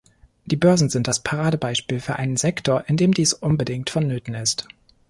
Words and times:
Die 0.45 0.55
Börsen 0.55 0.89
sind 0.89 1.07
das 1.07 1.19
Paradebeispiel 1.21 1.99
für 1.99 2.15
einen 2.15 2.35
Sektor, 2.35 2.85
in 2.89 2.97
dem 2.97 3.11
dies 3.13 3.33
unbedingt 3.33 3.91
vonnöten 3.91 4.33
ist. 4.33 4.67